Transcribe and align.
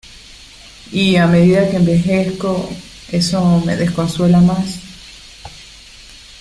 y 0.91 1.15
a 1.17 1.27
medida 1.27 1.69
que 1.69 1.75
envejezco, 1.77 2.67
eso 3.11 3.61
me 3.63 3.75
desconsuela 3.75 4.39
más. 4.41 4.79